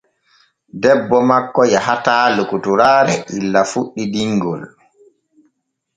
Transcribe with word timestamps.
Debbo 0.81 1.17
makko 1.29 1.61
yahataa 1.73 2.27
lokotoraare 2.35 3.13
illa 3.37 3.61
fuɗɗi 3.71 4.03
dinŋol. 4.13 4.61